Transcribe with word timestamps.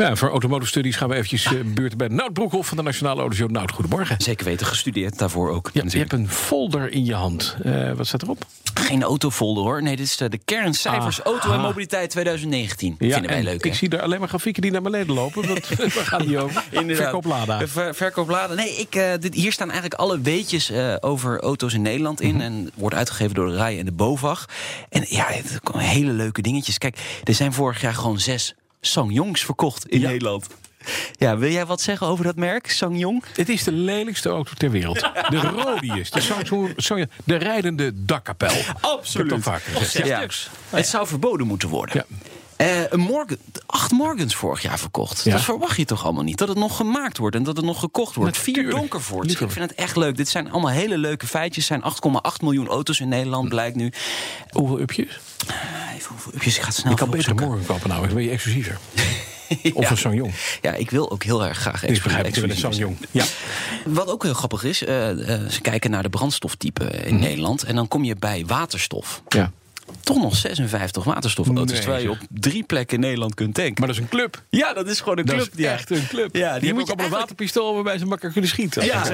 Ja, 0.00 0.16
voor 0.16 0.30
Automotive 0.30 0.68
Studies 0.68 0.96
gaan 0.96 1.08
we 1.08 1.14
eventjes 1.14 1.52
uh, 1.52 1.60
beurten 1.64 1.98
bij 1.98 2.08
Nout 2.08 2.32
Broekhoff 2.32 2.68
van 2.68 2.76
de 2.76 2.82
Nationale 2.82 3.20
Autoshow. 3.20 3.50
Nout, 3.50 3.70
goedemorgen. 3.70 4.16
Zeker 4.20 4.44
weten, 4.44 4.66
gestudeerd 4.66 5.18
daarvoor 5.18 5.50
ook. 5.50 5.70
Ja, 5.72 5.82
je 5.86 5.98
hebt 5.98 6.12
een 6.12 6.28
folder 6.28 6.92
in 6.92 7.04
je 7.04 7.14
hand. 7.14 7.56
Uh, 7.64 7.92
wat 7.92 8.06
staat 8.06 8.22
erop? 8.22 8.46
Geen 8.74 9.02
autofolder 9.02 9.62
hoor. 9.62 9.82
Nee, 9.82 9.96
dit 9.96 10.06
is 10.06 10.16
de, 10.16 10.28
de 10.28 10.40
kerncijfers 10.44 11.20
ah, 11.20 11.26
auto 11.26 11.52
en 11.52 11.60
mobiliteit 11.60 12.10
2019. 12.10 12.96
Ja, 12.98 13.12
Vinden 13.12 13.30
wij 13.30 13.42
leuk. 13.42 13.64
Ik 13.64 13.74
zie 13.74 13.88
daar 13.88 14.00
alleen 14.00 14.18
maar 14.18 14.28
grafieken 14.28 14.62
die 14.62 14.70
naar 14.70 14.82
beneden 14.82 15.14
lopen. 15.14 15.48
Wat, 15.48 15.68
waar 15.94 16.06
gaan 16.06 16.26
die 16.26 16.38
over? 16.38 16.64
Verkooplada. 16.72 17.68
Ver, 17.68 17.94
verkooplada. 17.94 18.54
Nee, 18.54 18.76
ik, 18.76 18.94
uh, 18.94 19.12
dit, 19.20 19.34
hier 19.34 19.52
staan 19.52 19.70
eigenlijk 19.70 20.00
alle 20.00 20.20
weetjes 20.20 20.72
over 21.00 21.40
auto's 21.40 21.74
in 21.74 21.82
Nederland 21.82 22.20
in. 22.20 22.34
Mm 22.34 22.40
-hmm. 22.40 22.40
En 22.40 22.70
wordt 22.74 22.94
uitgegeven 22.94 23.34
door 23.34 23.46
de 23.46 23.56
RAI 23.56 23.78
en 23.78 23.84
de 23.84 23.92
BOVAG. 23.92 24.46
En 24.88 25.04
ja, 25.08 25.26
komen 25.62 25.84
hele 25.84 26.12
leuke 26.12 26.42
dingetjes. 26.42 26.78
Kijk, 26.78 26.98
er 27.24 27.34
zijn 27.34 27.52
vorig 27.52 27.80
jaar 27.80 27.94
gewoon 27.94 28.20
zes 28.20 28.54
Sangyongs 28.80 29.44
verkocht 29.44 29.88
in 29.88 30.00
ja. 30.00 30.08
Nederland. 30.08 30.46
Ja, 31.12 31.38
wil 31.38 31.50
jij 31.50 31.66
wat 31.66 31.80
zeggen 31.80 32.06
over 32.06 32.24
dat 32.24 32.36
merk, 32.36 32.70
Sangyong? 32.70 33.24
Het 33.34 33.48
is 33.48 33.64
de 33.64 33.72
lelijkste 33.72 34.28
auto 34.28 34.52
ter 34.56 34.70
wereld. 34.70 35.00
De 35.28 35.40
Rodius, 35.40 36.10
de, 36.10 37.08
de 37.24 37.36
rijdende 37.36 38.04
dakkapel. 38.04 38.56
Absoluut. 38.80 39.26
Ik 39.26 39.32
heb 39.32 39.42
vaker 39.42 39.72
gezegd. 39.76 40.06
Ja. 40.06 40.26
Het 40.68 40.86
zou 40.86 41.06
verboden 41.06 41.46
moeten 41.46 41.68
worden. 41.68 42.04
Ja. 42.08 42.16
Uh, 42.60 42.82
een 42.88 43.00
Morgan, 43.00 43.36
acht 43.66 43.90
Morgans 43.90 44.34
vorig 44.34 44.62
jaar 44.62 44.78
verkocht. 44.78 45.24
Ja. 45.24 45.32
Dat 45.32 45.40
verwacht 45.40 45.76
je 45.76 45.84
toch 45.84 46.04
allemaal 46.04 46.22
niet? 46.22 46.38
Dat 46.38 46.48
het 46.48 46.58
nog 46.58 46.76
gemaakt 46.76 47.18
wordt 47.18 47.36
en 47.36 47.42
dat 47.42 47.56
het 47.56 47.64
nog 47.64 47.80
gekocht 47.80 48.14
wordt. 48.14 48.36
Natuurlijk. 48.36 48.68
Vier 48.68 48.78
Donkervoorts. 48.78 49.32
Ik 49.32 49.38
vind 49.38 49.70
het 49.70 49.74
echt 49.74 49.96
leuk. 49.96 50.16
Dit 50.16 50.28
zijn 50.28 50.50
allemaal 50.50 50.70
hele 50.70 50.98
leuke 50.98 51.26
feitjes. 51.26 51.70
Er 51.70 51.80
zijn 51.82 52.20
8,8 52.32 52.42
miljoen 52.42 52.68
auto's 52.68 53.00
in 53.00 53.08
Nederland, 53.08 53.48
blijkt 53.48 53.76
nu. 53.76 53.92
Hoeveel 54.50 54.80
upjes? 54.80 55.20
Ik 56.32 56.42
het 56.42 56.74
snel 56.74 56.90
Je 56.90 56.98
kan 56.98 57.10
beter 57.10 57.34
Morgan 57.34 57.66
kopen 57.66 57.88
nou. 57.88 58.08
Ik 58.08 58.14
ben 58.14 58.22
je 58.22 58.30
exclusiever. 58.30 58.78
Of 59.74 59.90
een 59.90 59.96
Sangyong. 59.96 60.32
Ja, 60.62 60.74
ik 60.74 60.90
wil 60.90 61.10
ook 61.10 61.22
heel 61.22 61.44
erg 61.44 61.58
graag 61.58 61.84
Ik 61.84 62.02
begrijp 62.02 62.26
ik 62.26 62.36
een 62.36 62.56
Sangyong. 62.56 62.96
Ja. 63.10 63.24
Wat 63.84 64.08
ook 64.08 64.22
heel 64.22 64.34
grappig 64.34 64.64
is, 64.64 64.82
uh, 64.82 65.10
uh, 65.10 65.48
ze 65.48 65.60
kijken 65.60 65.90
naar 65.90 66.02
de 66.02 66.08
brandstoftype 66.08 66.84
in 66.84 67.14
mm. 67.14 67.20
Nederland. 67.20 67.62
En 67.62 67.74
dan 67.74 67.88
kom 67.88 68.04
je 68.04 68.16
bij 68.16 68.44
waterstof. 68.46 69.22
Ja 69.28 69.52
toch 70.00 70.22
nog 70.22 70.36
56 70.36 71.04
waterstofauto's. 71.04 71.70
Nee, 71.70 71.80
terwijl 71.80 72.02
je 72.02 72.10
op 72.10 72.18
drie 72.30 72.62
plekken 72.62 72.96
in 72.96 73.02
Nederland 73.02 73.34
kunt 73.34 73.54
tanken. 73.54 73.74
Maar 73.78 73.86
dat 73.86 73.96
is 73.96 74.02
een 74.02 74.08
club. 74.08 74.42
Ja, 74.48 74.72
dat 74.72 74.88
is 74.88 74.98
gewoon 75.00 75.18
een 75.18 75.26
dat 75.26 75.36
club. 75.36 75.48
Is 75.56 75.64
echt 75.64 75.90
een 75.90 76.06
club. 76.08 76.36
Ja, 76.36 76.50
die, 76.50 76.58
die 76.58 76.66
hebben 76.68 76.82
ook 76.82 76.88
allemaal 76.88 77.06
een 77.06 77.18
waterpistool 77.18 77.74
waarbij 77.74 77.98
ze 77.98 78.06
makkelijk 78.06 78.32
kunnen 78.32 78.50
schieten. 78.50 78.84
Ja, 78.84 79.04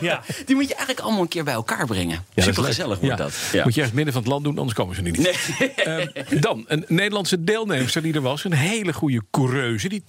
ja. 0.00 0.22
die 0.46 0.54
moet 0.54 0.68
je 0.68 0.74
eigenlijk 0.74 1.00
allemaal 1.00 1.22
een 1.22 1.28
keer 1.28 1.44
bij 1.44 1.54
elkaar 1.54 1.86
brengen. 1.86 2.24
Ja, 2.34 2.42
Super 2.42 2.64
gezellig 2.64 2.98
wordt 2.98 3.16
dat. 3.16 3.32
Moet 3.52 3.74
je 3.74 3.80
ergens 3.80 3.92
midden 3.92 4.12
van 4.12 4.22
het 4.22 4.30
land 4.30 4.44
doen, 4.44 4.58
anders 4.58 4.76
komen 4.76 4.94
ze 4.94 5.02
niet. 5.02 5.18
Nee. 5.18 5.98
Um, 6.30 6.40
dan, 6.40 6.64
een 6.66 6.84
Nederlandse 6.88 7.44
deelnemster 7.44 8.02
die 8.02 8.14
er 8.14 8.20
was. 8.20 8.44
Een 8.44 8.52
hele 8.52 8.92
goede 8.92 9.22
coureuse. 9.30 9.88
Die 9.88 10.02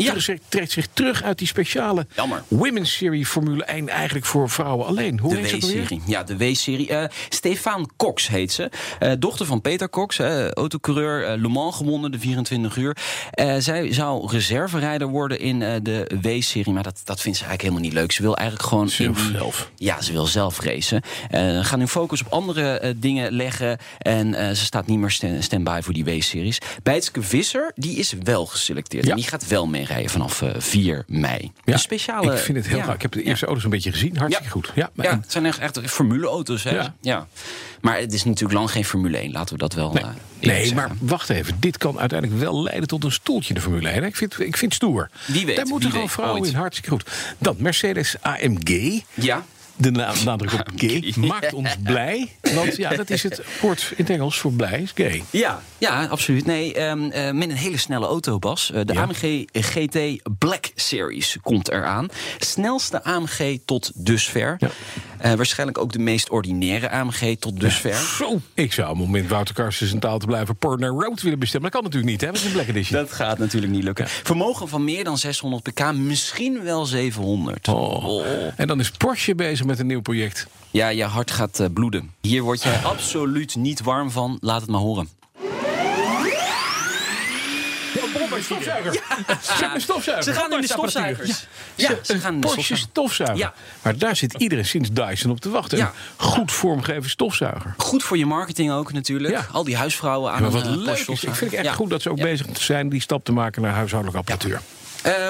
trekt 0.49 0.71
zich 0.71 0.87
terug 0.93 1.23
uit 1.23 1.37
die 1.37 1.47
speciale 1.47 2.07
Jammer. 2.15 2.43
Women's 2.47 2.93
Series 2.93 3.27
Formule 3.27 3.63
1. 3.63 3.89
Eigenlijk 3.89 4.25
voor 4.25 4.49
vrouwen 4.49 4.85
alleen. 4.85 5.19
Hoe 5.19 5.35
de 5.35 5.41
W-serie. 5.41 6.01
Ja, 6.05 6.23
de 6.23 6.37
W-serie. 6.37 6.89
Uh, 6.89 7.03
Stefan 7.29 7.91
Cox 7.97 8.27
heet 8.27 8.51
ze. 8.51 8.69
Uh, 8.99 9.11
dochter 9.19 9.45
van 9.45 9.61
Peter 9.61 9.89
Cox. 9.91 10.19
Uh, 10.19 10.49
autocoureur 10.49 11.33
uh, 11.33 11.41
Le 11.41 11.47
Mans 11.47 11.75
gewonnen, 11.75 12.11
de 12.11 12.19
24 12.19 12.75
uur. 12.75 12.97
Uh, 13.39 13.55
zij 13.57 13.93
zou 13.93 14.27
reserverijder 14.31 15.07
worden 15.07 15.39
in 15.39 15.61
uh, 15.61 15.73
de 15.81 16.11
W-serie, 16.21 16.73
maar 16.73 16.83
dat, 16.83 17.01
dat 17.03 17.21
vindt 17.21 17.37
ze 17.37 17.45
eigenlijk 17.45 17.61
helemaal 17.61 17.81
niet 17.81 17.93
leuk. 17.93 18.11
Ze 18.11 18.21
wil 18.21 18.37
eigenlijk 18.37 18.67
gewoon... 18.67 18.89
Zelf. 18.89 19.27
In, 19.27 19.31
zelf. 19.31 19.71
Ja, 19.75 20.01
ze 20.01 20.11
wil 20.11 20.25
zelf 20.25 20.59
racen. 20.59 21.01
gaan 21.61 21.79
nu 21.79 21.87
focus 21.87 22.21
op 22.21 22.31
andere 22.31 22.95
dingen 22.97 23.31
leggen 23.31 23.77
en 23.97 24.55
ze 24.55 24.65
staat 24.65 24.87
niet 24.87 24.99
meer 24.99 25.11
stand, 25.11 25.43
stand-by 25.43 25.79
voor 25.83 25.93
die 25.93 26.03
W-series. 26.03 26.57
Bijtske 26.83 27.21
Visser, 27.21 27.71
die 27.75 27.95
is 27.97 28.13
wel 28.23 28.45
geselecteerd. 28.45 29.03
Ja. 29.03 29.09
En 29.09 29.15
die 29.15 29.27
gaat 29.27 29.47
wel 29.47 29.67
meerijden 29.67 30.09
vanaf 30.09 30.43
4 30.57 31.03
mei. 31.07 31.51
Ja, 31.65 31.73
een 31.73 31.79
speciale... 31.79 32.31
Ik 32.31 32.37
vind 32.37 32.57
het 32.57 32.67
heel 32.67 32.77
ja. 32.77 32.93
Ik 32.93 33.01
heb 33.01 33.11
de 33.11 33.23
eerste 33.23 33.45
auto's 33.45 33.63
een 33.63 33.69
beetje 33.69 33.91
gezien. 33.91 34.17
Hartstikke 34.17 34.51
goed. 34.51 34.71
Ja, 34.75 34.89
ja, 34.95 35.19
het 35.19 35.31
zijn 35.31 35.45
echt, 35.45 35.59
echt 35.59 35.79
formule-auto's. 35.79 36.63
Hè? 36.63 36.71
Ja. 36.71 36.95
ja. 37.01 37.27
Maar 37.81 37.99
het 37.99 38.13
is 38.13 38.23
natuurlijk 38.23 38.53
lang 38.53 38.71
geen 38.71 38.85
Formule 38.85 39.17
1. 39.17 39.31
Laten 39.31 39.53
we 39.53 39.59
dat 39.59 39.73
wel... 39.73 39.80
Nee. 39.89 40.03
Nee, 40.39 40.73
maar 40.73 40.91
wacht 40.99 41.29
even. 41.29 41.57
Dit 41.59 41.77
kan 41.77 41.99
uiteindelijk 41.99 42.41
wel 42.41 42.63
leiden 42.63 42.87
tot 42.87 43.03
een 43.03 43.11
stoeltje 43.11 43.49
in 43.49 43.55
de 43.55 43.61
Formule 43.61 43.89
1. 43.89 44.03
Ik 44.03 44.15
vind, 44.15 44.39
ik 44.39 44.57
vind 44.57 44.61
het 44.61 44.73
stoer. 44.73 45.09
Wie 45.25 45.45
weet. 45.45 45.55
Daar 45.55 45.65
moeten 45.65 45.91
gewoon 45.91 46.09
vrouwen 46.09 46.41
ooit. 46.41 46.51
in. 46.51 46.57
Hartstikke 46.57 46.89
goed. 46.89 47.09
Dan 47.37 47.55
Mercedes 47.59 48.15
AMG. 48.21 49.01
Ja. 49.13 49.45
De 49.75 49.91
na 49.91 50.13
nadruk 50.25 50.53
op 50.53 50.69
gay 50.81 51.13
maakt 51.17 51.53
ons 51.53 51.75
blij. 51.83 52.35
Want 52.41 52.75
ja, 52.75 52.95
dat 52.95 53.09
is 53.09 53.23
het 53.23 53.41
woord 53.61 53.81
in 53.95 54.03
het 54.05 54.09
Engels 54.09 54.39
voor 54.39 54.51
blij, 54.51 54.81
is 54.81 54.91
gay. 54.95 55.23
Ja, 55.29 55.61
ja 55.77 56.05
absoluut. 56.05 56.45
Nee, 56.45 56.81
um, 56.81 57.03
uh, 57.03 57.31
met 57.31 57.49
een 57.49 57.55
hele 57.55 57.77
snelle 57.77 58.05
auto, 58.05 58.39
Bas. 58.39 58.71
Uh, 58.73 58.81
de 58.85 58.93
ja. 58.93 59.01
AMG 59.01 59.45
GT 59.51 60.21
Black 60.37 60.69
Series 60.75 61.37
komt 61.41 61.69
eraan. 61.69 62.07
Snelste 62.37 63.03
AMG 63.03 63.57
tot 63.65 63.91
dusver. 63.95 64.55
Ja. 64.59 64.69
Uh, 65.25 65.33
waarschijnlijk 65.33 65.77
ook 65.77 65.91
de 65.91 65.99
meest 65.99 66.29
ordinaire 66.29 66.89
AMG 66.89 67.35
tot 67.39 67.59
dusver. 67.59 67.95
Zo. 67.95 68.39
Ik 68.53 68.73
zou 68.73 68.89
op 68.89 68.97
het 68.97 69.05
moment 69.05 69.29
Wouter 69.29 69.55
Karsten 69.55 69.87
zijn 69.87 69.99
taal 69.99 70.19
te 70.19 70.25
blijven 70.25 70.55
Partner 70.55 70.89
Road 70.89 71.21
willen 71.21 71.39
bestemmen. 71.39 71.71
Dat 71.71 71.81
kan 71.81 71.91
natuurlijk 71.91 72.11
niet, 72.11 72.21
hè? 72.21 72.31
Met 72.31 72.45
een 72.45 72.51
Black 72.51 72.67
Edition. 72.67 72.99
Dat 72.99 73.11
gaat 73.11 73.37
natuurlijk 73.37 73.71
niet 73.71 73.83
lukken. 73.83 74.07
Vermogen 74.07 74.67
van 74.67 74.83
meer 74.83 75.03
dan 75.03 75.17
600 75.17 75.63
pk, 75.63 75.93
misschien 75.93 76.63
wel 76.63 76.85
700. 76.85 77.67
Oh. 77.67 78.05
Oh. 78.05 78.25
En 78.55 78.67
dan 78.67 78.79
is 78.79 78.91
Porsche 78.91 79.35
bezig 79.35 79.65
met 79.65 79.79
een 79.79 79.87
nieuw 79.87 80.01
project. 80.01 80.47
Ja, 80.71 80.87
je 80.87 81.03
hart 81.03 81.31
gaat 81.31 81.59
uh, 81.59 81.67
bloeden. 81.73 82.11
Hier 82.21 82.41
word 82.41 82.63
jij 82.63 82.77
absoluut 82.93 83.55
niet 83.55 83.81
warm 83.81 84.11
van. 84.11 84.37
Laat 84.41 84.61
het 84.61 84.69
maar 84.69 84.79
horen. 84.79 85.20
Stofzuiger. 88.39 88.93
Ja. 88.93 89.37
Ze 89.41 89.53
hebben 89.53 89.81
stofzuiger. 89.81 90.33
Ze 90.33 90.39
gaan 90.39 90.53
in 90.53 90.61
de 90.61 90.67
stofzuigers. 90.67 91.45
Ja, 91.75 91.89
ze 92.01 92.19
gaan 92.19 92.33
in 92.33 92.41
de 92.41 92.47
Porsche 92.47 92.75
stofzuiger. 92.75 93.37
Ja. 93.37 93.53
Maar 93.81 93.97
daar 93.97 94.15
zit 94.15 94.33
iedereen 94.33 94.65
sinds 94.65 94.91
Dyson 94.91 95.31
op 95.31 95.39
te 95.39 95.49
wachten. 95.49 95.77
Ja. 95.77 95.93
Goed 96.15 96.51
vormgegeven 96.51 97.09
stofzuiger. 97.09 97.73
Goed 97.77 98.03
voor 98.03 98.17
je 98.17 98.25
marketing 98.25 98.71
ook 98.71 98.93
natuurlijk. 98.93 99.33
Ja. 99.33 99.47
Al 99.51 99.63
die 99.63 99.75
huisvrouwen 99.75 100.31
aan 100.31 100.43
ja, 100.43 100.49
wat 100.49 100.65
leuk 100.65 100.97
is. 100.97 101.23
Ik 101.23 101.35
vind 101.35 101.51
het 101.51 101.65
echt 101.65 101.75
goed 101.75 101.89
dat 101.89 102.01
ze 102.01 102.09
ook 102.09 102.21
bezig 102.21 102.47
zijn 102.53 102.89
die 102.89 103.01
stap 103.01 103.25
te 103.25 103.31
maken 103.31 103.61
naar 103.61 103.73
huishoudelijke 103.73 104.19
apparatuur. 104.19 104.61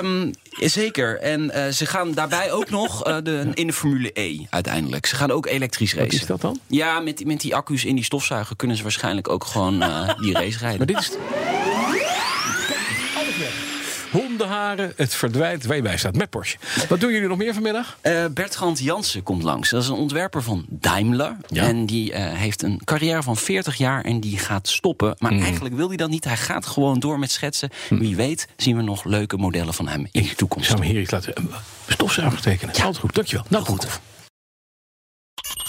Um, 0.01 0.31
zeker. 0.59 1.19
En 1.19 1.51
uh, 1.55 1.67
ze 1.67 1.85
gaan 1.85 2.13
daarbij 2.13 2.51
ook 2.51 2.69
nog 2.69 3.07
uh, 3.07 3.17
de, 3.23 3.49
in 3.53 3.67
de 3.67 3.73
Formule 3.73 4.11
E 4.13 4.37
uiteindelijk. 4.49 5.05
Ze 5.05 5.15
gaan 5.15 5.31
ook 5.31 5.45
elektrisch 5.45 5.93
racen. 5.93 6.11
Wat 6.11 6.19
is 6.21 6.25
dat 6.25 6.41
dan? 6.41 6.59
Ja, 6.67 6.99
met, 6.99 7.25
met 7.25 7.41
die 7.41 7.55
accu's 7.55 7.83
in 7.83 7.95
die 7.95 8.03
stofzuiger 8.03 8.55
kunnen 8.55 8.77
ze 8.77 8.83
waarschijnlijk 8.83 9.29
ook 9.29 9.45
gewoon 9.45 9.83
uh, 9.83 10.09
die 10.17 10.33
race 10.33 10.57
rijden. 10.57 10.77
Maar 10.77 10.87
dit 10.87 10.97
is... 10.97 11.11
hondenharen, 14.11 14.93
het 14.95 15.15
verdwijnt 15.15 15.63
waar 15.63 15.75
je 15.75 15.81
bij 15.81 15.97
staat 15.97 16.15
met 16.15 16.29
Porsche. 16.29 16.57
Wat 16.89 16.99
doen 16.99 17.11
jullie 17.11 17.27
nog 17.27 17.37
meer 17.37 17.53
vanmiddag? 17.53 17.97
Uh, 18.01 18.25
Bertrand 18.33 18.79
Jansen 18.79 19.23
komt 19.23 19.43
langs. 19.43 19.69
Dat 19.69 19.81
is 19.83 19.87
een 19.87 19.95
ontwerper 19.95 20.43
van 20.43 20.65
Daimler. 20.69 21.37
Ja. 21.47 21.63
En 21.63 21.85
die 21.85 22.11
uh, 22.11 22.17
heeft 22.17 22.61
een 22.61 22.81
carrière 22.83 23.23
van 23.23 23.37
40 23.37 23.75
jaar 23.75 24.03
en 24.03 24.19
die 24.19 24.37
gaat 24.37 24.67
stoppen. 24.67 25.15
Maar 25.17 25.33
mm. 25.33 25.41
eigenlijk 25.41 25.75
wil 25.75 25.87
hij 25.87 25.97
dat 25.97 26.09
niet. 26.09 26.23
Hij 26.23 26.37
gaat 26.37 26.65
gewoon 26.65 26.99
door 26.99 27.19
met 27.19 27.31
schetsen. 27.31 27.69
Mm. 27.89 27.99
Wie 27.99 28.15
weet 28.15 28.47
zien 28.57 28.75
we 28.75 28.81
nog 28.81 29.03
leuke 29.03 29.37
modellen 29.37 29.73
van 29.73 29.87
hem 29.87 30.07
in 30.11 30.23
de 30.23 30.35
toekomst. 30.35 30.69
Ik 30.69 30.75
zou 30.75 30.81
hem 30.81 30.91
hier 30.91 31.01
iets 31.01 31.11
laten 31.11 31.33
stofzuiger 31.87 32.41
tekenen. 32.41 32.75
Ja. 32.75 32.83
Altijd 32.83 33.03
goed, 33.03 33.15
dankjewel. 33.15 33.45
Nou 33.49 33.65
goed. 33.65 33.87